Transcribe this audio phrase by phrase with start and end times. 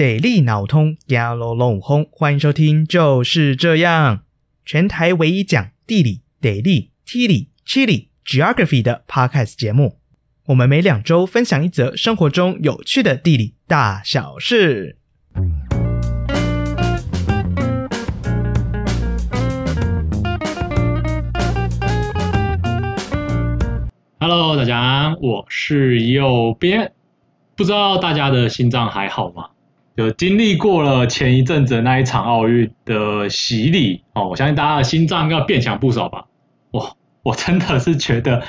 [0.00, 4.22] 地理脑通，压啰隆轰，欢迎收听就是这样，
[4.64, 9.98] 全台唯一讲地理、地理、地理、地理、geography 的 podcast 节目。
[10.46, 14.96] 我们每两周分享一则生活中有趣的地理大小事。
[24.18, 26.92] Hello，大家，我是右边。
[27.54, 29.49] 不知道大家的心脏还好吗？
[30.00, 36.24] 有经历过了前一阵子那一场奥运的洗礼哦，我相信大家的心脏要变强不少吧。
[36.70, 38.42] 哇，我真的是觉得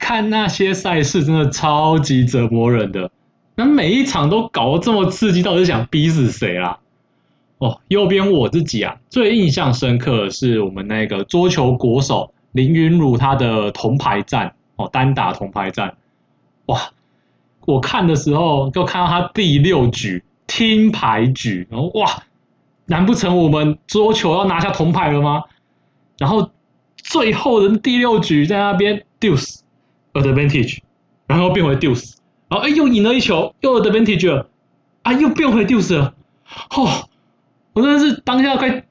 [0.00, 3.12] 看那些赛事真的超级折磨人的。
[3.54, 6.80] 那每一场都搞得这么刺激，到底是想逼死谁啦？
[7.58, 15.94] 哦，右边我自己啊，最印象深刻的是我们那个桌球国手林昀儒他的铜牌战哦，单打铜牌战，
[16.66, 16.90] 哇！
[17.66, 22.24] 我看的时候，就看到他第六局听牌局，然后哇，
[22.86, 25.44] 难不成我们桌球要拿下铜牌了吗？
[26.18, 26.50] 然后
[26.96, 29.60] 最后的第六局在那边 deuce
[30.12, 30.80] advantage，
[31.28, 32.16] 然后变回 deuce，
[32.48, 34.48] 然后哎又赢了一球，又 advantage 了，
[35.02, 36.14] 啊又变回 deuce 了，
[36.76, 37.08] 哦，
[37.74, 38.84] 我真的是当下快，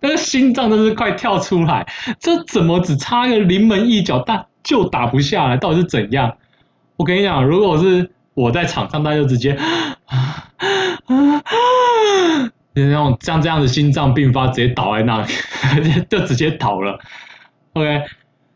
[0.00, 1.86] 那个心脏真是快跳出来，
[2.18, 6.38] 这怎么只差个临门一脚，但就打不下来，到底是怎样？
[6.96, 9.58] 我跟你讲，如果是我在场上，那就直接，
[10.10, 10.50] 啊
[11.06, 11.42] 啊
[12.72, 15.32] 那种像这样的心脏病发，直接倒在那里，
[16.08, 16.98] 就直接倒了。
[17.72, 18.02] OK，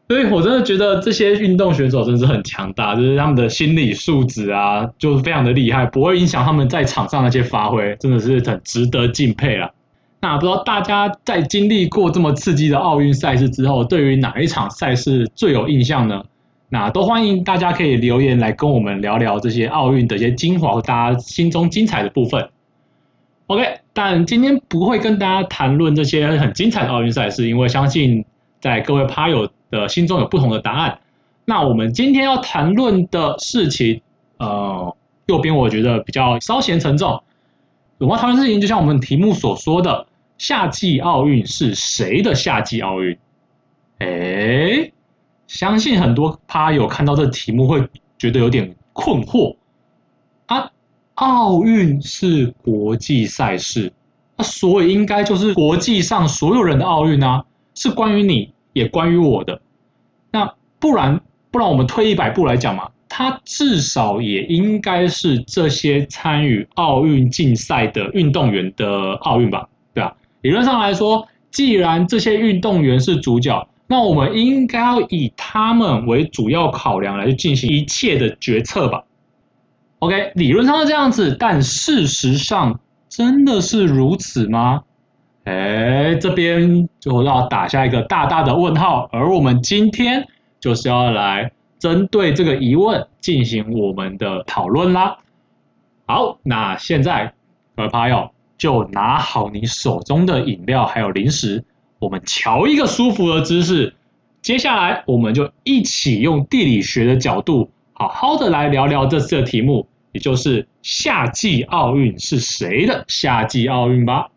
[0.08, 9.72] 所以我真的觉得这些运动选手真的是很强大，就是他们的心理素质啊，就是非常的厉害，不会影响他们在场上那些发挥，真的是很值得敬佩了。
[10.20, 16.24] 那不知道大家在经历过这么刺激的奥运赛事之后，对于哪一场赛事最有印象呢？
[16.74, 22.48] 那都欢迎大家可以留言来跟我们聊聊这些奥运的一些精华和大家心中精彩的部分。
[23.46, 28.24] OK，但今天不会跟大家谈论这些很精彩的奥运赛事，因为相信
[28.60, 30.98] 在各位趴友的心中有不同的答案。
[31.44, 34.00] 那我们今天要谈论的事情，
[34.38, 34.96] 呃，
[35.26, 37.22] 右边我觉得比较稍显沉重。
[37.98, 40.08] 我们要讨论事情，就像我们题目所说的，
[40.38, 43.16] 夏季奥运是谁的夏季奥运？
[44.00, 44.90] 诶。
[45.54, 47.88] 相信很多趴友看到这题目会
[48.18, 49.54] 觉得有点困惑
[50.46, 50.68] 啊！
[51.14, 53.92] 奥运是国际赛事，
[54.36, 57.44] 那所以应该就是国际上所有人的奥运啊，
[57.76, 59.62] 是关于你也关于我的。
[60.32, 61.20] 那不然
[61.52, 69.68] 不然我们退一百步来讲嘛，它至少也应该是这些参与奥运竞赛的运动员的奥运吧？
[69.94, 70.16] 对吧？
[70.42, 73.68] 理论上来说，既然这些运动员是主角。
[73.94, 79.04] 那我们应该要以他们为主要考量来去进行一切的决策吧
[80.00, 84.82] ？OK，理论上是这样子，但事实上真的是如此吗？
[85.44, 89.08] 哎，这边就要打下一个大大的问号。
[89.12, 90.26] 而我们今天
[90.58, 95.18] 就是要来针对这个疑问进行我们的讨论啦。
[96.06, 97.32] 好，那现在
[97.76, 98.28] 各位朋友
[98.58, 101.64] 就拿好你手中的饮料还有零食。
[101.98, 103.94] 我们乔一个舒服的姿势，
[104.42, 114.28] 接下来我们就一起用地理学的角度，好好的来聊聊这次的题目，也就是夏季奥运是谁的夏季奥运吧。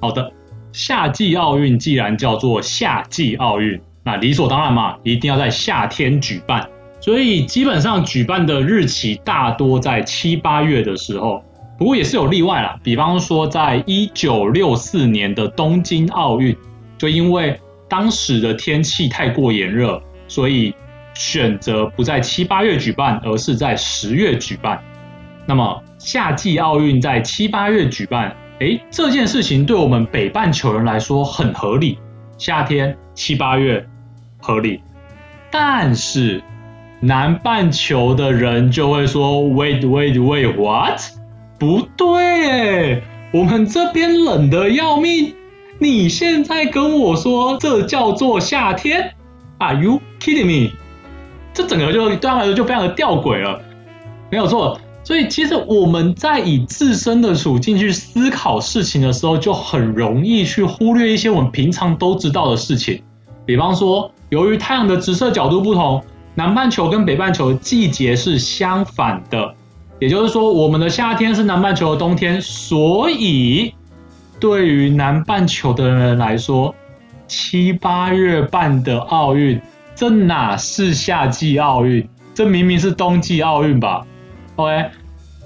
[0.00, 0.32] 好的，
[0.72, 6.70] 夏季奥运既然叫做夏季奥运，那理所当然嘛，一定要在夏天举办。
[7.00, 11.42] 所以基本上举办的日期大多在七八月的时候，
[11.78, 12.78] 不过也是有例外啦。
[12.82, 16.54] 比方说，在一九六四年的东京奥运，
[16.98, 17.58] 就因为
[17.88, 20.74] 当时的天气太过炎热，所以
[21.14, 24.78] 选择不在七八月举办，而是在十月举办。
[25.46, 31.98] 那么夏季奥运在七八月举办，诶，这件事情对我们北半球人来说很合理，
[32.36, 33.84] 夏天七八月
[34.38, 34.82] 合理，
[35.50, 36.42] 但是。
[37.02, 41.00] 南半球的人就会说：“Wait, wait, wait, what？
[41.58, 43.02] 不对，
[43.32, 45.32] 我们这边冷得要命，
[45.78, 49.14] 你现在跟我说这叫做夏天
[49.56, 50.72] ？Are you kidding me？
[51.54, 53.62] 这整个就对他来说就非常的吊诡了，
[54.30, 54.78] 没有错。
[55.02, 63.02] 所以其实我们在以自身的处境去思考事情的时候，就很容易去忽略一些我们平常都知道的事情，
[63.46, 66.02] 比方说，由于太阳的直射角度不同。”
[66.34, 69.54] 南半球跟北半球季节是相反的，
[69.98, 73.74] 也就是说，我们的夏天是南半球的冬天，所以
[74.38, 76.74] 对于南半球的人来说，
[77.26, 79.60] 七八月办的奥运，
[79.94, 82.08] 这哪是夏季奥运？
[82.32, 84.06] 这明明是冬季奥运吧
[84.56, 84.90] ？OK，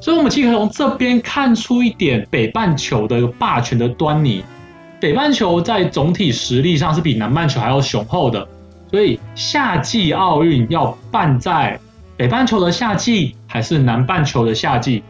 [0.00, 4.44] 所以我们其实可以从这边看出一点北半球的霸权的端倪。
[5.00, 8.46] 北半球在总体实力上是比南半球还要雄厚的，
[8.94, 11.80] 所以夏季奥运要办在
[12.16, 15.02] 北半球的夏季还是南半球的夏季？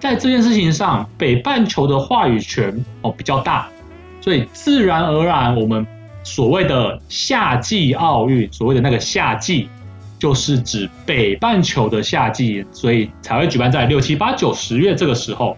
[0.00, 3.68] 在这件事情上，北半球的话语权哦比较大，
[4.20, 5.86] 所以自然而然，我们
[6.24, 9.68] 所谓的夏季奥运，所谓的那个夏季，
[10.18, 15.56] 就是指北半球的夏季，所以才会举办在六七八九十月这个时候。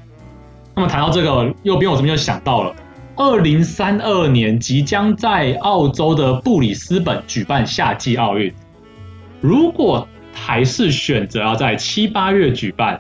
[0.75, 2.75] 那么谈到这个，右边我这边就想到了，
[3.21, 8.51] 二零三二年即将在澳洲的布里斯本举办夏季奥运，
[9.43, 12.99] 如果还是选择要在七八月举办。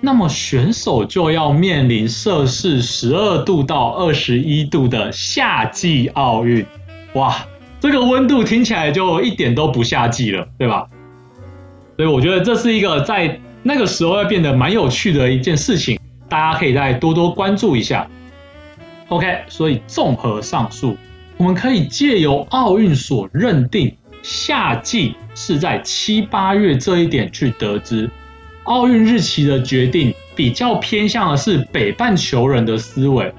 [0.00, 6.64] 那么选手就要面临摄氏十二度到二十一度的夏季奥运，
[7.12, 7.36] 哇，
[7.80, 10.88] 这个温度听起来就一点都不夏季了，对吧？
[11.98, 16.00] 所以我觉得这是一个在那个时候要变得蛮有趣的一件事情，
[16.30, 18.08] 大家可以再多多关注一下。
[19.14, 20.96] OK，所以综合上述，
[21.36, 28.10] 我们可以借由奥运所认定夏季是在七八月这一点去得知。
[28.64, 33.32] 奥运日期的决定比较偏向的是北半球人的思维，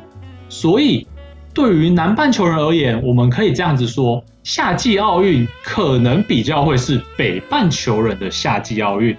[0.48, 1.06] 所以
[1.54, 9.18] 对于南半球人而言，我们可以这样子说：夏季奥运可能比较会是北半球人的夏季奥运。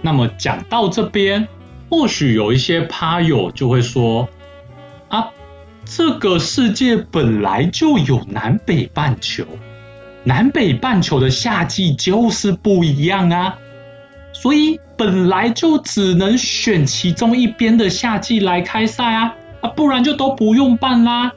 [0.00, 1.46] 那么讲到这边，
[1.90, 4.26] 或许有一些趴友就会说：
[5.08, 5.28] 啊，
[5.86, 9.44] 这个世界本来就有南北半球，
[10.24, 13.56] 南北半球的夏季就是不一样啊。
[14.32, 21.32] 所以本来就只能选其中一边的夏季来开赛啊，啊，不然就都不用办啦。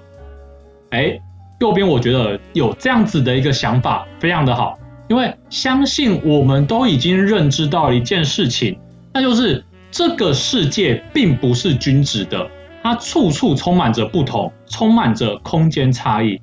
[0.90, 1.20] 哎，
[1.60, 8.80] 右边我觉得有这样子的一个想法，非常的好，因为相信我们都已经认知到一件事情，
[9.14, 12.50] 那就是这个世界并不是均质的，
[12.82, 16.42] 它处处充满着不同，充满着空间差异。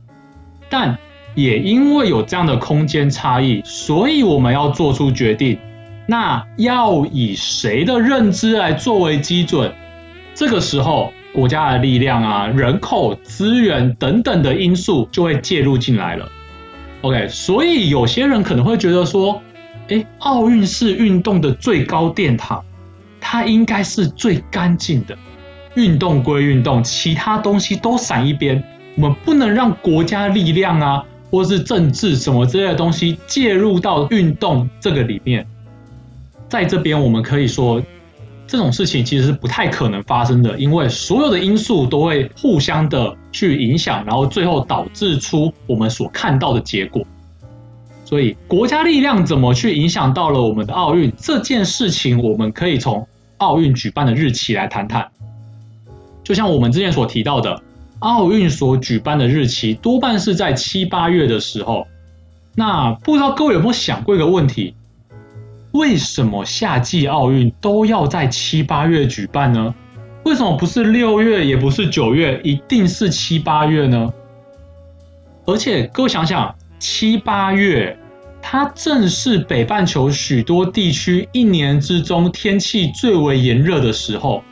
[0.68, 0.98] 但
[1.34, 5.58] 也因为有这样的空间差异，所以我们要做出决定。
[6.06, 9.72] 那要以谁的认知来作为基准？
[10.34, 16.28] 这个时候，国家的力量啊、人口、资源等等的因素就会介入进来了。
[17.02, 19.42] OK，所以有些人可能会觉得说，
[19.88, 22.64] 诶，奥运是运动的最高殿堂，
[23.20, 25.16] 它应该是最干净的。
[25.76, 28.62] 运动归运动，其他东西都闪一边，
[28.96, 35.46] 我们不能让国家力量啊，或是政治什么之类的东西介入到运动这个里面。
[36.48, 37.82] 在这边，我们可以说，
[38.46, 47.04] 这种事情其实是不太可能发生的，因为所有的因素都会互相的去影响，然后最后导致出我们所看到的结果。
[48.04, 53.06] 所以，国家力量怎么去影响到了我们的奥运这件事情，我们可以从
[53.38, 55.08] 奥运举办的日期来谈谈。
[56.26, 57.62] 就像我们之前所提到的，
[58.00, 61.86] 奥运所举办的日期多半是在七八月的时候。
[62.56, 64.74] 那不知道各位有没有想过一个问题？
[65.70, 69.72] 为什么夏季奥运都要在七八月举办呢？
[70.24, 74.12] 为什么不是六月，也不是九月，一定是七八月呢？
[75.44, 77.96] 而且各位想想，七八月
[78.42, 84.42] 它正是北半球许多地区一年之中天气最为炎热的时候。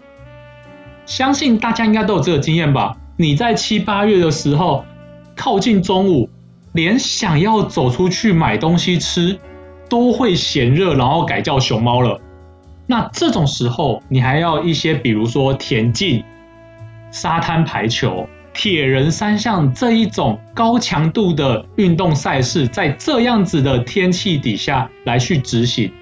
[1.06, 2.96] 相信大家应该都有这个经验吧？
[3.16, 4.84] 你在七八月的时候，
[5.36, 6.28] 靠近中午，
[6.72, 9.38] 连想要走出去买东西吃。
[9.86, 12.18] 都会嫌热，然后改叫熊猫了。
[12.86, 16.24] 那这种时候，你还要一些，比如说田径、
[17.12, 25.92] 沙滩排球、铁人三项这一种高强度的运动赛事，在这样子的天气底下来去执行，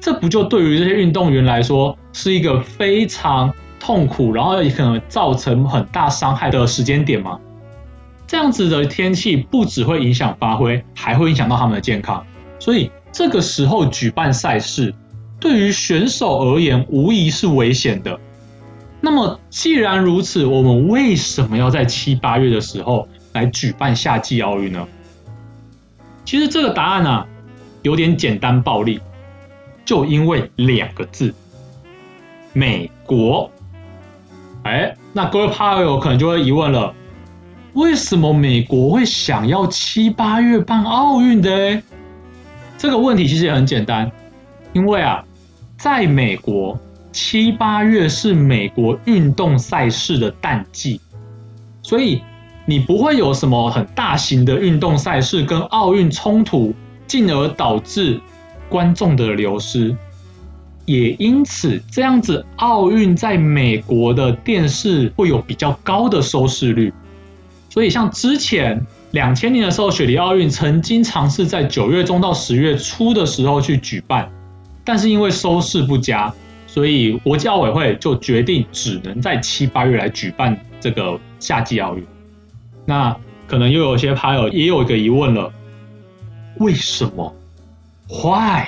[0.00, 3.52] 这不就对于这些运动员来说是一个非常
[3.84, 7.38] 痛苦，然后也可能造成很大伤害的时间点吗？
[8.26, 12.24] 这样子的天气不只会影响发挥，还会影响到他们的健康，
[12.58, 12.90] 所以。
[13.16, 14.92] 这个时候举办赛事，
[15.38, 18.18] 对于选手而言无疑是危险的。
[19.00, 24.88] 那么既然如此，我们为什么要在七八月的时候来举办夏季奥运呢？
[26.24, 27.24] 其实这个答案啊，
[27.82, 28.98] 有点简单暴力，
[29.84, 31.32] 就因为两个字：
[32.52, 33.48] 美国。
[34.64, 36.94] 哎，那各位趴友可能就会疑问了：
[37.74, 41.82] 为什么美国会想要七八月办奥运的？
[42.78, 44.10] 这个问题其实也很简单，
[44.72, 45.22] 因为啊，
[45.76, 46.78] 在美国
[47.12, 50.98] 七八月是美国运动赛事的淡季，
[51.82, 52.22] 所以
[52.64, 56.74] 你不会有什么很大型的运动赛事跟奥运冲突，
[57.06, 58.18] 进而导致
[58.70, 59.94] 观众的流失。
[60.86, 66.92] 也因此，这样子奥运在美国的电视会有比较高的收视率。
[67.70, 68.80] 所以，像之前
[69.12, 74.30] 两千年的时候，雪梨奥运曾经尝试在九月中到十月初的时候去举办，
[74.84, 76.32] 但是因为收视不佳，
[76.66, 82.06] 所以国际奥委会就决定只能在七八月来举办这个夏季奥运。
[82.84, 85.52] 那可能又有些朋友也有一个疑问了：
[86.58, 87.34] 为什么
[88.08, 88.66] ？Why？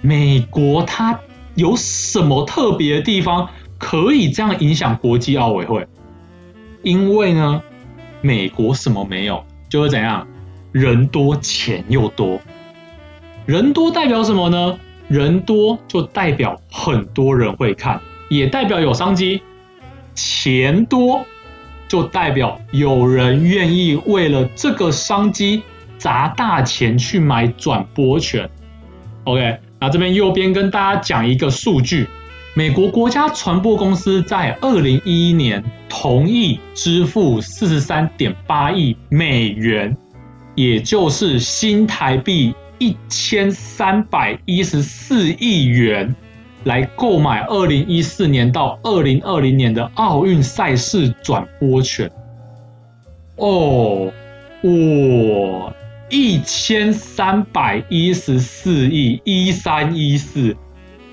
[0.00, 1.18] 美国它
[1.58, 3.48] 有什么特别的地方
[3.78, 5.86] 可以这样影响国际奥委会？
[6.84, 7.60] 因为呢，
[8.22, 10.26] 美国什么没有，就会怎样，
[10.70, 12.40] 人多钱又多。
[13.44, 14.78] 人多代表什么呢？
[15.08, 18.00] 人多就代表很多人会看，
[18.30, 19.42] 也代表有商机。
[20.14, 21.26] 钱多。
[21.88, 25.62] 就代表有人愿意为了这个商机
[25.96, 28.50] 砸大钱去买转播权。
[29.24, 32.08] OK，那这边右边跟大家讲一个数据：
[32.54, 39.96] 美国国家传播公司在二零一一年同意支付四十三点八亿美元，
[40.54, 46.14] 也就是新台币一千三百一十四亿元。
[46.64, 52.10] 来购买二零一四年到二零二零年的奥运赛事转播权。
[53.36, 54.12] 哦，
[54.62, 55.72] 哇，
[56.10, 60.56] 一千三百一十四亿一三一四，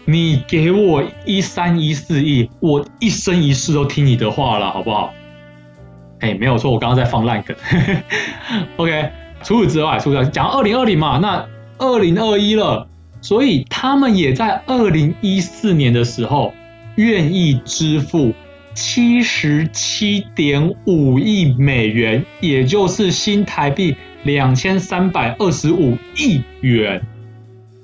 [0.05, 5.13] 你给我一三一四亿，我一生一世都听你的话了，好不好？
[6.19, 7.55] 哎，没有错，我刚刚在放烂梗。
[8.77, 9.09] OK，
[9.43, 11.45] 除此之外，除了讲二零二零嘛，那
[11.77, 12.87] 二零二一了。
[13.21, 16.53] 所以他们也在二零一四年的时候
[16.95, 18.35] 愿意支付
[18.75, 26.99] 七十七点五亿美元，也就是新台币两千三百二十五亿元，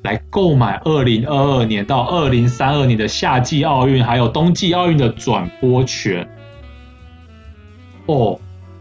[0.01, 6.27] 来购买二零二二年到二零三二年的夏季奥运还有冬季奥运的转播权。
[8.07, 8.39] 哦，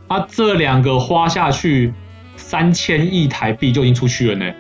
[0.09, 1.93] 啊，这两个花下去
[2.35, 4.55] 三千亿台币就已经出去了呢。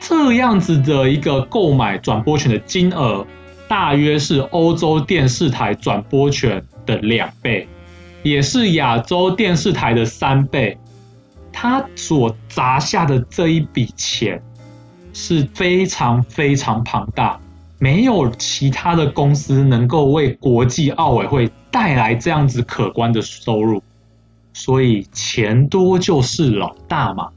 [0.00, 3.24] 这样子的一个购买转播权的金额，
[3.68, 7.68] 大约是欧洲电视台转播权的两倍，
[8.22, 10.76] 也是亚洲电视台的三倍。
[11.52, 14.40] 他所砸下的这一笔钱
[15.12, 17.38] 是非常非常庞大，
[17.78, 23.82] 没有其他的公司能够为国际奥委会带来这样子可观的收入，
[24.52, 27.28] 所以钱多就是老大嘛。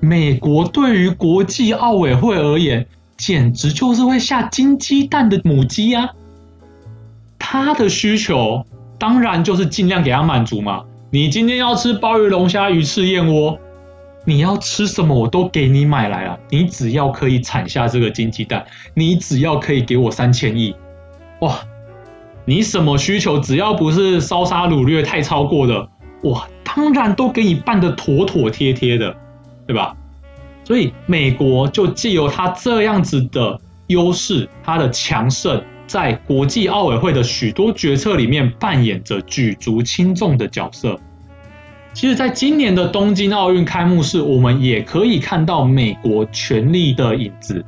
[0.00, 2.86] 美国对于国际奥委会而言，
[3.16, 6.10] 简直就是会下金鸡蛋的母鸡呀！
[7.38, 8.64] 他的需求
[8.98, 10.84] 当然就是尽量给他满足嘛。
[11.10, 13.58] 你今天要吃鲍鱼、龙虾、鱼翅、燕窝，
[14.24, 16.38] 你要吃什么我都给你买来了。
[16.50, 20.74] 你只要可以产下这个金鸡蛋，你只要可以给我三千亿，
[21.40, 21.58] 哇！
[22.44, 25.88] 你什么需求，只要不是烧杀掳掠太超过的，
[26.24, 29.14] 哇，当然都给你办得妥妥帖帖的。
[29.66, 29.94] 对吧？
[30.64, 41.00] 所以美国就借由他这样子的优势，他的强盛，在国际奥委会的许多决策里面扮演着举足轻重的角色。
[41.94, 47.64] 其实，在今年的东京奥运开幕式，我们也可以看到美国权力的影子。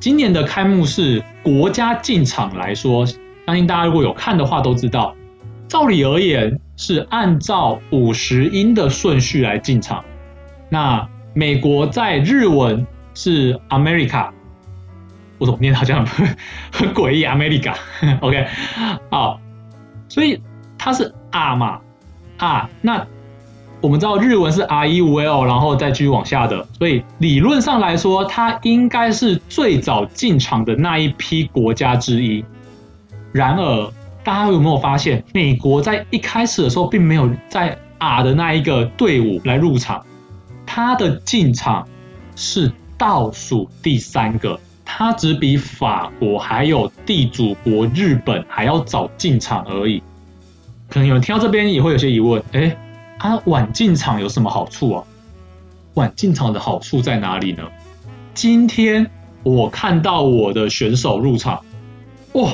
[0.00, 3.06] 今年的开幕式，国家进场来说，
[3.46, 5.14] 相信大家如果有看的话都知道，
[5.68, 10.04] 照理而言是按照五十音的顺序来进场。
[10.68, 14.30] 那美国在日文是 America，
[15.38, 16.36] 我怎么念好像很
[16.72, 18.46] 很诡异，America，OK，
[19.10, 19.40] 好，
[20.08, 20.42] 所以
[20.76, 21.80] 它是 R 嘛
[22.36, 23.06] 啊那
[23.80, 32.44] 我们知道日文是 R E V L，然后再继续往下的，所以理论上来说，它应该是最早进场的那一批国家之一。
[33.30, 33.92] 然而，
[34.24, 40.04] 大家有没有发现，美国在一开始的时候并没有在 R 的那一个队伍来入场？
[40.66, 41.86] 他的进场
[42.34, 44.58] 是倒数第三个，
[44.98, 50.02] 他只比法国还有地主国日本还要早进场而已。
[50.88, 52.76] 可能有人听到这边也会有些疑问，哎，
[53.16, 55.04] 他晚进场有什么好处啊？
[55.94, 57.62] 晚进场的好处在哪里呢？
[58.34, 59.08] 今天
[59.44, 61.64] 我看到我的选手入场，
[62.32, 62.50] 哇，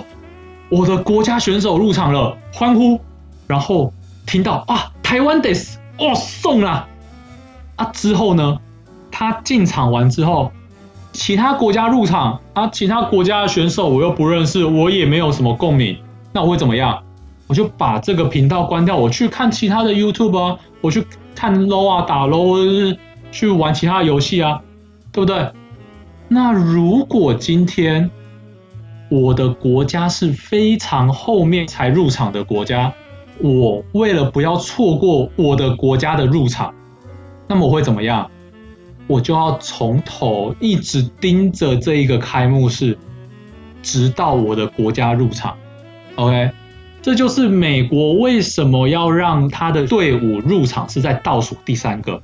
[0.69, 3.01] 我的国家选手入场了，欢呼，
[3.47, 3.91] 然后
[4.27, 5.55] 听到啊，台湾得
[5.97, 6.87] 哦送了。
[7.77, 8.61] 啊，之后呢？
[9.11, 10.53] 他进场完之后，
[11.15, 15.97] 其他国家入场啊，其他国家的选手我又不认识，我也没有什么共鸣，
[16.33, 17.03] 那我会怎么样？
[17.47, 22.97] 我就把这个频道关掉，我去看其他的 YouTube 啊，我去看 low 啊，打 low，
[23.31, 24.61] 去玩其他游戏啊，
[25.13, 25.51] 对不对？
[26.27, 28.11] 那如果今天
[29.09, 32.93] 我的国家是非常后面才入场的国家，
[33.41, 36.75] 我为了不要错过我的国家的入场，
[37.47, 38.29] 那么我会怎么样？
[39.07, 42.99] 我就要从头一直盯着这一个开幕式，
[43.83, 45.57] 直到我的国家入场。
[46.17, 46.51] OK，
[47.03, 52.23] 这就是美国为什么要让他的队伍入场是在倒数第三个，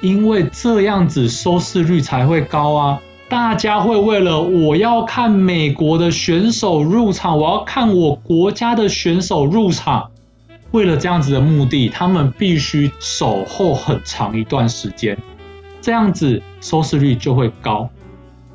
[0.00, 3.00] 因为这样子收视率才会高啊！
[3.30, 10.10] 大家会为了我要看美国的选手入场，我要看我国家的选手入场，
[10.70, 15.16] 为了这样子的目的，他们必须守候很长一段时间。
[15.80, 17.88] 这样子收视率就会高，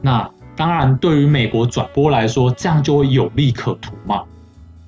[0.01, 4.23] 那当然对于美国转播来说，这样就会有利可图嘛。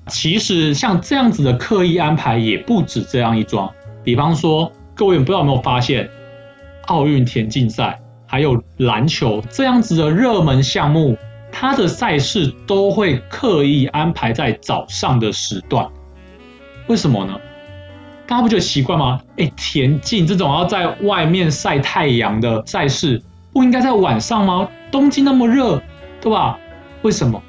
[0.08, 3.72] 其实像这样子的刻意安排也不止这样一桩，
[4.04, 6.08] 比方说各位不知道有没有发现，
[6.86, 11.16] 奥运田径赛还有篮球这样子的热门项目，
[11.50, 15.90] 它的赛事都会刻意安排在早上的时段，
[16.86, 17.40] 为什么呢？
[18.26, 19.20] 大家不觉得奇怪吗？
[19.36, 24.68] 哎，田径这种要在外面晒太阳的赛事，不应该在晚上吗？
[24.90, 25.80] 东京那么热，
[26.20, 26.58] 对吧？
[27.02, 27.40] 为什么？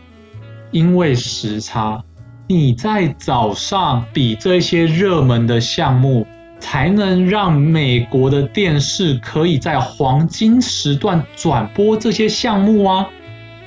[0.72, 2.04] 因为时差，
[2.48, 6.28] 你在早上比这些热门的项目，
[6.60, 13.08] 才能让美国的电视可以在黄金时段转播这些项目啊，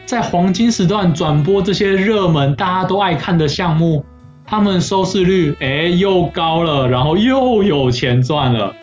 [0.06, 4.04] 在黄金时段转播这些热门大家都爱看的项目。
[4.50, 8.74] 他们收视率哎又高了，然后又有钱赚了，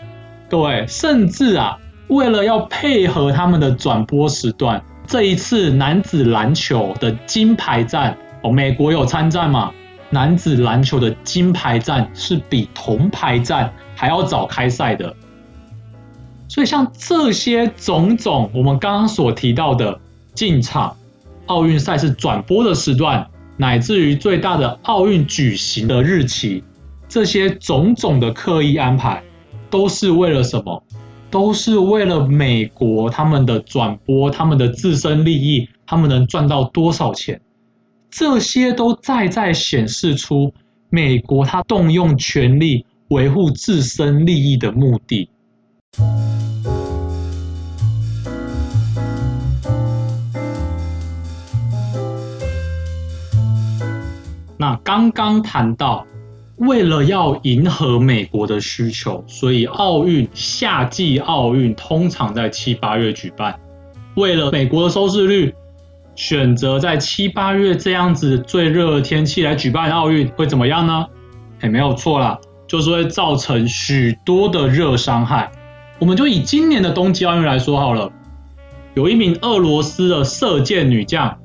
[0.49, 9.73] 各位，甚至啊，为了要配合他们的转播时段，这一次男子篮球的金牌战哦，美国有参战嘛？
[10.09, 15.13] 男子篮球的金牌战是比铜牌战还要早开赛的，
[16.47, 19.99] 所以像这些种种，我们刚刚所提到的
[20.33, 20.95] 进场
[21.47, 23.27] 奥运赛事转播的时段。
[23.57, 26.63] 乃至于最大的奥运举行的日期，
[27.09, 29.23] 这些种种的刻意安排，
[29.69, 30.83] 都是为了什么？
[31.29, 37.41] 都是为了美国他们的转播，他们的自身利益，他们能赚到多少钱？
[38.09, 40.53] 这些都再在显示出
[40.89, 45.29] 美国他动用权力维护自身利益的目的。
[54.57, 56.05] 那刚刚谈到，
[56.57, 63.59] 为了要迎合美国的需求，所以奥运夏季奥运通常在七八月举办。
[64.15, 65.53] 为了美国的收视率，
[66.15, 71.05] 选择在七八月这样子最热的天气来举办奥运，会怎么样呢？
[71.61, 75.51] 也没有错啦，就是会造成许多的热伤害。
[75.99, 78.11] 我们就以今年的冬季奥运来说好了，
[78.95, 81.37] 有一名俄罗斯的射箭女将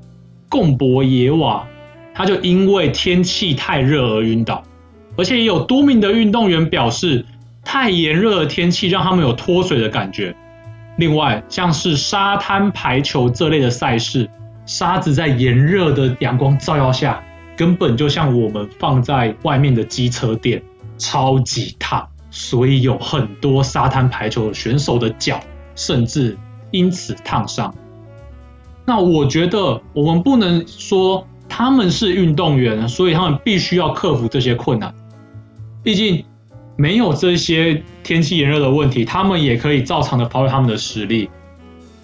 [0.48, 1.66] 贡博耶娃。
[2.14, 4.62] 他就因为天气太热而晕倒，
[5.16, 7.24] 而且也有多名的运动员表示，
[7.64, 10.34] 太炎热的天气让他们有脱水的感觉。
[10.98, 14.28] 另外，像是沙滩排球这类的赛事，
[14.66, 17.24] 沙子在炎热的阳光照耀下，
[17.56, 20.62] 根本就像我们放在外面的机车垫，
[20.98, 25.40] 超级烫，所以有很多沙滩排球选手的脚
[25.74, 26.36] 甚至
[26.70, 27.74] 因此烫伤。
[28.84, 31.26] 那我觉得我们不能说。
[31.54, 34.94] 他们是运动员，所以他们必须要克服这些困难。
[35.82, 36.24] 毕竟
[36.76, 41.28] 没有这些天气炎热的问题，他们也可以照常的发挥他们的实力。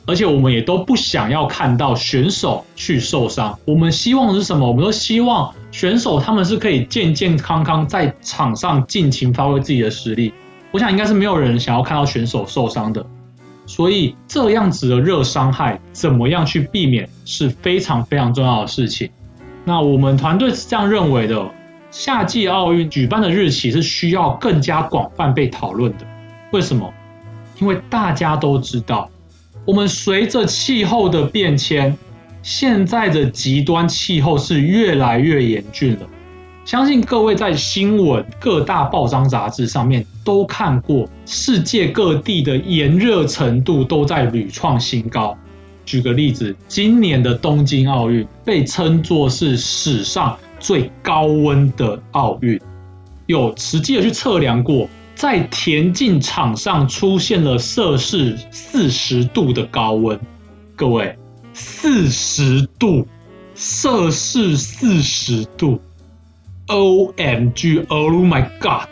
[0.07, 3.59] 而且我们也都不想要看到选手去受伤。
[3.65, 4.69] 我们希望的是什么？
[4.69, 10.31] 我们都希望选手他们是可以健健康康在场上尽情发挥自己的实力。
[10.73, 13.05] 我想应该是没有人想要看到选手受伤的。
[13.67, 19.11] 所以这样子的热伤害，怎么样去避免是非常非常重要的事情。
[19.69, 21.47] 那我们团队是这样认为的：
[21.91, 26.07] 夏季奥运举办的日期是需要更加广泛被讨论的。
[26.53, 26.91] 为什么？
[27.61, 29.11] 因为大家都知道，
[29.67, 31.95] 我们随着气候的变迁，
[32.43, 36.07] 现在的极端气候是越来越严峻了。
[36.65, 45.37] 相信各位在新闻各大报章杂志上面都看过，世界各地的炎热程度都在屡创新高。
[45.89, 52.61] 举个例子，今年的东京奥运被称作是史上最高温的奥运，
[53.25, 60.21] 有实际的去测量过，在田径场上出现了摄氏四十度的高温。
[60.77, 61.17] 各位，
[61.55, 63.09] 四十度，
[63.55, 65.81] 摄氏四十度
[66.67, 68.91] ，OMG，Oh my God！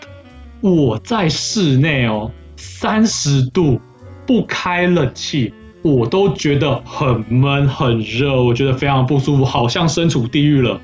[0.62, 3.82] 我在室内哦，三十度，
[4.26, 10.80] 不开冷气，我都觉得很闷很热，我觉得非常不舒服，好像身处地狱了。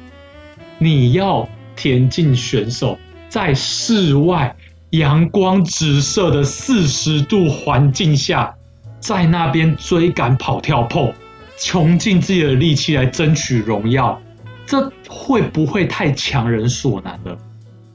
[0.78, 4.56] 你要田径选手在室外
[4.90, 8.54] 阳光直射的四十度环境下，
[9.00, 11.12] 在那边追赶、跑、跳、碰，
[11.58, 14.20] 穷尽自己的力气来争取荣耀。
[14.66, 17.36] 这会不会太强人所难了？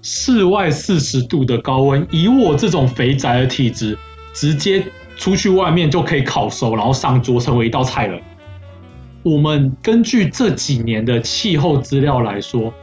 [0.02, 3.98] 室外四十度的高温，以我这种肥宅的体质，
[4.34, 4.86] 直接
[5.18, 8.20] 出去外面就可以烤熟，然后上桌成为一道菜了。
[9.24, 12.74] 我们根据这几年的气候资料来说，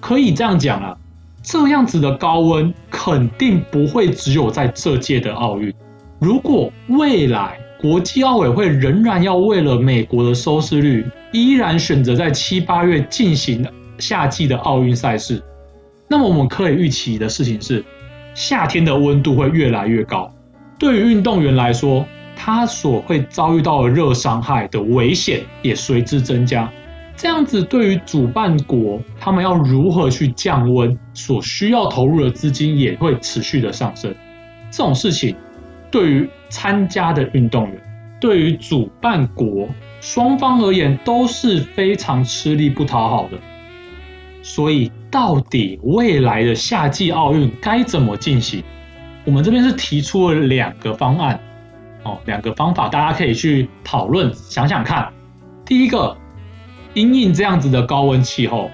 [0.00, 0.96] 可以这样讲啊，
[1.42, 5.74] 这样子的高温肯定不会只有在这届的奥运。
[6.18, 13.66] 如果未来，国际奥委会仍然要为了美国的收视率，依然选择在七八月进行
[13.98, 15.42] 夏季的奥运赛事。
[16.08, 17.84] 那么我们可以预期的事情是，
[18.34, 20.32] 夏天的温度会越来越高。
[20.78, 26.70] 对于运动员来说，他所会遭遇到的热伤害的危险也随之增加。
[27.16, 34.14] 这样子对于主办国，他们要如何去降温，所需要投入的资金也会持续的上升。
[34.70, 35.34] 这种事情。
[35.88, 37.80] 对于参加的运动员，
[38.20, 39.68] 对于主办国
[40.00, 43.38] 双方而言都是非常吃力不讨好的。
[44.42, 48.62] 所以，到底未来的夏季奥运该怎么进行？
[49.26, 51.38] 我们这边是提出了两个方案，
[52.04, 55.12] 哦，两个方法，大家可以去讨论，想想看。
[55.64, 56.16] 第一个，
[56.94, 58.70] 因应这样子的高温气候，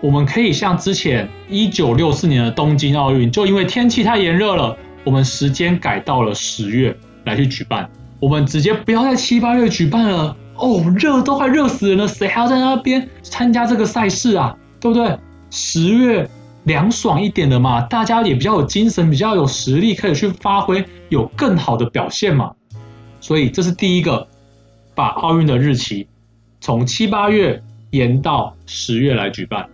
[0.00, 4.76] 我们可以像之前一九六四年的东京奥运，就因为天气太炎热了。
[5.04, 7.90] 我们时间改到了十月来去举办，
[8.20, 14.56] 我们直接不要在七八月举办了哦，热都快热死人了，谁还要在那边参加这个赛事啊？
[14.78, 15.18] 对不对？
[15.50, 16.30] 十月
[16.64, 22.52] 凉爽一点的嘛，大家也比较有精神，比较有实力，可以去发挥，有更好的表现嘛。
[23.20, 24.26] 所以这是第一个，
[24.94, 26.06] 把奥运的日期
[26.60, 29.68] 从七八月延到十月来举办。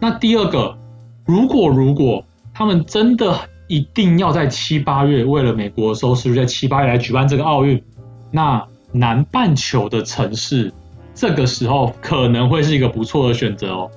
[0.00, 0.76] 那第二个，
[1.24, 3.38] 如果如果他们真的。
[3.66, 7.82] 一定要在七八月，为了美国收视率，在七八月来举办这个奥运。
[8.30, 10.70] 那南半球的城市，
[11.14, 13.90] 这个时候可能会是一个不错的选择哦。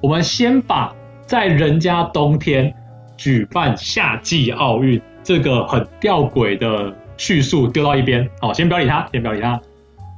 [0.00, 0.94] 我们先把
[1.30, 2.74] 在人家冬天
[3.16, 9.60] 举办夏季奥运这个很吊诡的叙述丢到一边，好，先不要理他，先不要理他。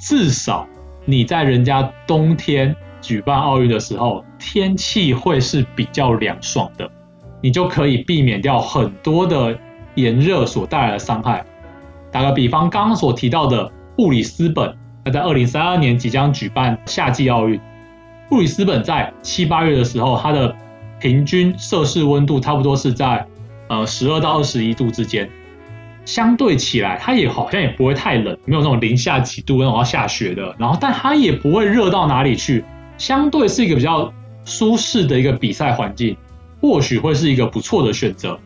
[0.00, 0.66] 至少
[1.04, 6.90] 你在人家冬天举办奥运的时候，天气会是比较凉爽的。
[7.42, 9.54] 你就可以避免掉很多的
[9.96, 11.44] 炎热所带来的伤害。
[12.10, 17.60] 打个比方，刚刚所提到的布里斯本，那在二零三二年即将举办夏季奥运。
[18.30, 20.56] 布里斯本在七八月的时候，它的
[21.02, 23.26] 平均摄氏温度差不多是在
[23.68, 25.28] 呃十二到二十一度之间，
[26.04, 30.54] 相对起来，它也好像也不会太冷，没有那种零下几度那种要下雪的。
[30.56, 32.64] 然后，但它也不会热到哪里去，
[32.98, 34.12] 相对是一个比较
[34.44, 36.16] 舒适的一个比赛环境。
[36.60, 38.38] 或许会是一个不错的选择。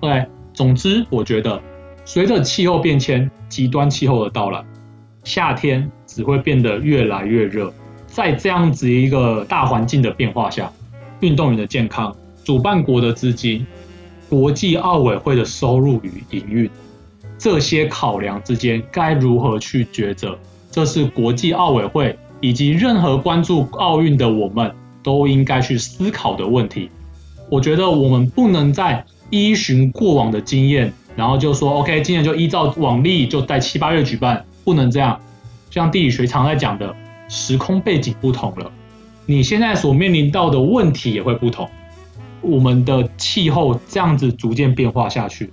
[0.00, 1.62] 对总之，我觉得
[2.04, 4.60] 随着气候变迁、极端气候的到来，
[5.22, 7.72] 夏天只会变得越来越热。
[8.08, 10.72] 在这样子一个大环境的变化下，
[11.20, 13.66] 运动员的健康、主办国的资金、
[14.28, 16.70] 国际奥委会的收入与营运，
[17.38, 20.38] 这些考量之间该如何去抉择？
[20.70, 26.88] 这是国际奥委会以及任何关注奥运的我们都应该去思考的问题。
[27.50, 35.20] 我觉得我们不能再依循过往的经验，然后就说 OK，今年就依照往例就在七八月举办，不能这样。
[35.70, 36.94] 像地理学常在讲的，
[37.28, 38.70] 时空背景不同了，
[39.30, 41.70] 你现在所面临到的问题也会不同。
[42.40, 45.52] 我们的气候这样子逐渐变化下去，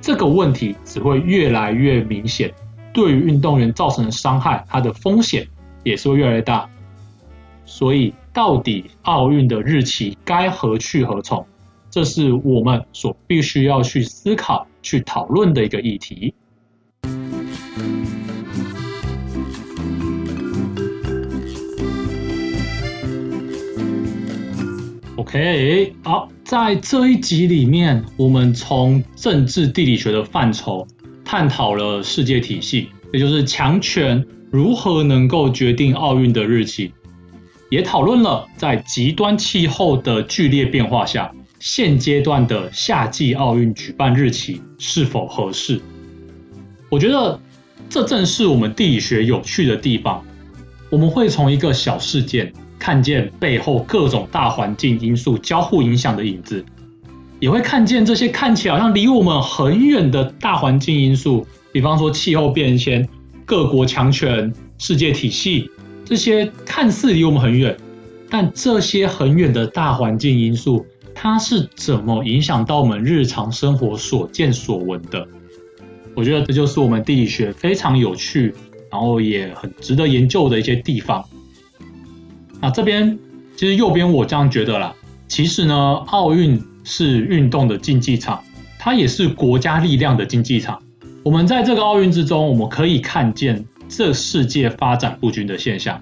[0.00, 2.50] 这个问题只会越来越明显，
[2.94, 5.46] 对于运动员造成的伤害，它的风险
[5.84, 6.68] 也是会越来越大。
[7.66, 8.14] 所以。
[8.30, 11.44] 到底奥运的日期该何去何从？
[11.90, 16.32] 这是我们所必须要去思考、去讨论的一个议题。
[25.28, 30.88] OK，好，在这一集里面，我们从政治地理学的范畴
[31.22, 36.90] 探讨了世界体系，也就是强权如何能够决定奥运的日期。
[37.68, 45.78] 也讨论了在极端气候的剧烈变化下，现阶段的夏季奥运举办日期是否合适？
[46.88, 47.38] 我觉得
[47.90, 50.24] 这正是我们地理学有趣的地方。
[50.88, 56.64] 我们会从一个小事件看见背后各种大环境因素交互影响的影子，
[57.40, 63.08] 也会看见这些看起来好像离我们很远的大环境因素，比方说气候变迁、
[63.44, 65.70] 各国强权、世界体系，
[66.04, 67.76] 这些看似离我们很远，
[68.30, 75.26] 但这些很远的大环境因素，它是怎么影响到我们日常生活所见所闻的？
[76.14, 78.52] 我觉得这就是我们地理学非常有趣，
[78.90, 81.24] 然后也很值得研究的一些地方。
[82.60, 83.18] 那这边
[83.56, 84.94] 其实右边我这样觉得啦，
[85.28, 85.74] 其实呢，
[86.06, 88.42] 奥运是运动的竞技场，
[88.78, 90.80] 它也是国家力量的竞技场。
[91.22, 96.00] 我们在这个奥运之中，我们可以看见这世界发展不均的现象。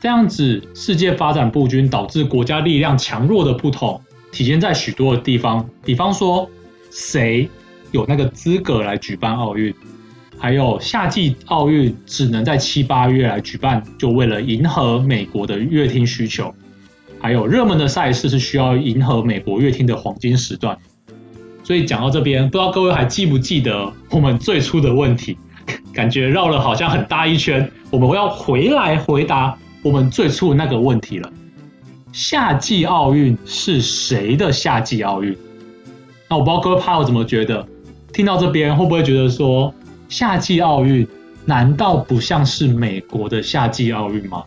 [0.00, 5.68] 这样子，世界发展不均导致国家力量强弱的不同，体现在许多的地方。
[5.84, 6.48] 比方说，
[6.90, 7.48] 谁
[7.92, 9.74] 有那个资格来举办奥运？
[10.38, 16.54] 还有夏季奥运只能在七八月来举办，就为了迎合美国的乐听需求。
[17.18, 20.78] 还有热门的赛事是需要迎合美国乐听的黄金时段。
[21.64, 25.36] 所以讲到这边，不知道各位还记不记得我们最初的问题？
[25.92, 31.30] 感觉绕了好像很大一圈，我们要回来回答我们最初那个问题了。
[32.12, 35.36] 夏季奥运是谁的夏季奥运？
[36.28, 37.66] 那我不知道各位怕我怎么觉得？
[38.12, 39.74] 听到这边会不会觉得说？
[40.08, 41.06] 夏季奥运
[41.44, 44.42] 难道不像是美国的夏季奥运吗？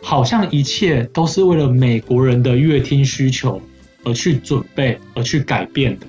[0.00, 3.60] 好像一切都是为了美国人的乐听需求
[4.04, 6.06] 而去准备、而去改变的。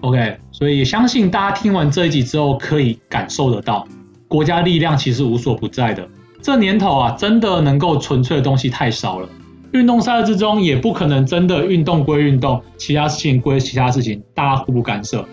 [0.00, 3.86] OK，所以相信大家听完这一集之后，可以感受得到，
[4.28, 6.08] 国家力量其实无所不在的。
[6.40, 9.28] 这年头啊，真的能够纯粹的东西太少了。
[9.72, 15.26] 运动赛之中也不可能真的运动归运动，其他事情归其他事情，大家互不干涉。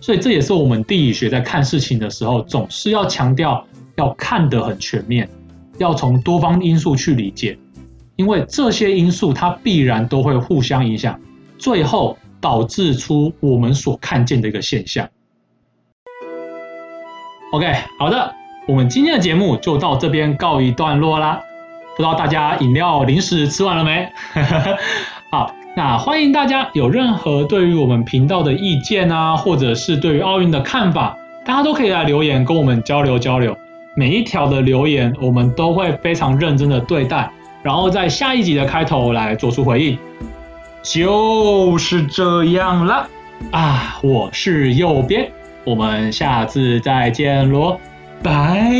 [0.00, 5.28] 所以这也是我们地理学在看事情的时候，总是要强调要看得很全面，
[5.78, 7.58] 要从多方因素去理解，
[8.16, 11.20] 因为这些因素它必然都会互相影响，
[11.58, 15.08] 最后导致出我们所看见的一个现象。
[17.52, 18.34] OK，好的，
[18.66, 21.40] 我们今天的节目就到这边告一段落啦。
[21.96, 24.08] 不知道大家饮料零食吃完了没？
[24.32, 24.76] 哈 哈
[25.32, 25.57] 好。
[25.78, 33.56] 那欢迎大家有任何对于我们频道的意见啊，或者是对于奥运的看法，大家都可以来留言跟我们交流交流。
[33.94, 37.30] 每一条的留言我们都会非常认真的对待，
[37.62, 39.96] 然后在下一集的开头来做出回应。
[40.82, 43.06] 就是这样了
[43.52, 45.30] 啊，我是右边，
[45.62, 47.78] 我们下次再见喽，
[48.20, 48.72] 拜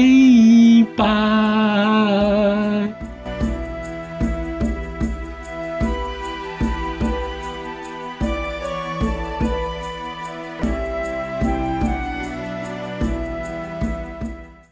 [0.97, 1.07] 拜。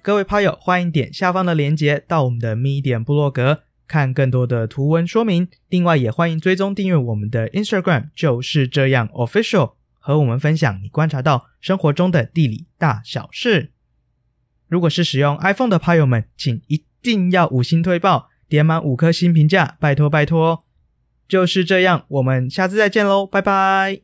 [0.06, 5.48] 各位趴友，欢迎点下方的链接到我们的 Medium 部落格，看更多的图文说明。
[5.68, 13.72] 另外，也欢迎追踪订阅我们的 Instagram，就是这样 Official，和我们分享你观察到生活中的地理大小事。
[14.68, 20.62] 如果是使用 iPhone 的趴友们，请一定要五星推爆，点满五颗星评价，拜托拜托。
[21.26, 24.02] 就是这样，我们下次再见喽，拜拜。